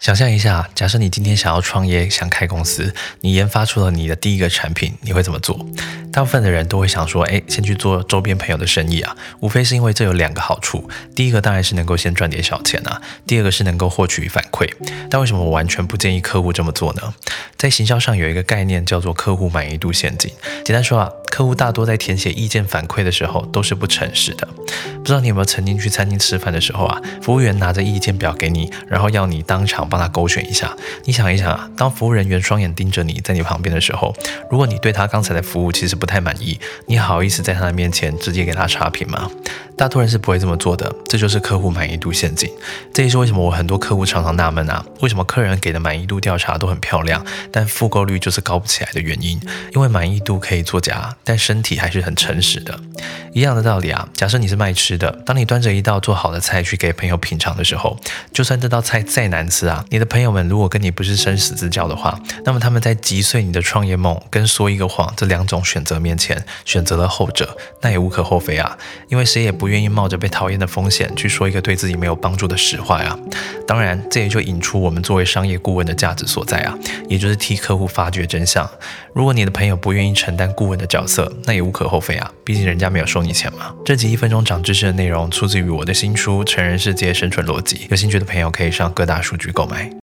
[0.00, 5.54] 想象一下，假设你今天想要创业，想开公司，你研发出了你的第一个产品，你会怎么做？
[6.12, 10.88] 大部分的人都会想说，哎，先去做周边朋友的生意啊，无非是因为这有两个好处。
[11.14, 14.68] 第一个当然是能够先赚点小钱啊，第二个是能够获取反馈。
[15.08, 17.14] 但为什么我完全不建议客户这么做呢？
[17.56, 20.30] 在行销上有一个概念叫做客户满意度陷阱。
[20.64, 24.48] 简单说啊，客户大多在填写意见反馈的时候都是不诚实的。
[24.98, 30.76] 不知道你有没有曾经去餐厅吃饭的时候啊，服务员拿着意见表给你，然后要你当场帮他勾选一下。
[31.04, 34.14] 你想一想啊，当服务人员双眼盯着你在你旁边的时候，
[34.50, 39.30] 如果你对他刚才的服务其实不太满意，你好意思在他的面前直接给他差评吗？
[39.76, 42.50] 大多人是不会这么做的，这就是客户满意度陷阱。
[42.92, 49.40] 这也是为什么我很多客户常常纳闷啊，为什么客人给的满意度调查都很漂亮，但复购率就是高不起来的原因。
[49.74, 52.78] 因为满意度可以作假，但身体还是很诚实的。
[53.32, 57.98] 一样的道理啊，假设你是卖吃的，当你端着一道做好的菜去给朋友品尝的时候，
[58.34, 68.76] 就算这道菜再难吃啊，你的朋友们如果跟你不是生死之交的话，那么他们在击碎你的创业梦跟说一个谎这两种选择面前，选择了后者，那也无可厚非啊，
[69.08, 69.70] 因为谁也不。
[69.70, 73.16] 愿意冒着被讨厌的风险去说一个对自己没有帮助的实话呀？
[73.68, 76.76] 当然，这也就引出我们作为商业顾问的价值所在啊，
[77.08, 78.68] 也就是替客户发掘真相。
[79.14, 83.72] 如果你的朋友不愿意承担顾问的角色，那也无可厚非啊，毕竟人家没有收你钱嘛。
[83.84, 89.90] 这集一分钟长知识的内容出自于我的新书《成人世界生存逻辑》，有兴趣的朋友可以上各大数据购买。